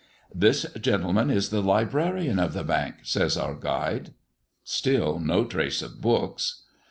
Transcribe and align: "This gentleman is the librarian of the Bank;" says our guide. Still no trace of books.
"This 0.33 0.63
gentleman 0.81 1.29
is 1.29 1.51
the 1.51 1.61
librarian 1.61 2.39
of 2.39 2.53
the 2.53 2.63
Bank;" 2.63 2.95
says 3.03 3.37
our 3.37 3.53
guide. 3.53 4.13
Still 4.63 5.19
no 5.19 5.45
trace 5.45 5.83
of 5.83 6.01
books. 6.01 6.63